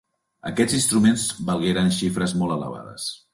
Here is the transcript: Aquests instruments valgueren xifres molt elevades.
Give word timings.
Aquests 0.51 0.77
instruments 0.77 1.25
valgueren 1.49 1.93
xifres 1.99 2.35
molt 2.41 2.57
elevades. 2.57 3.07